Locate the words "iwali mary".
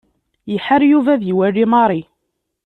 1.31-2.01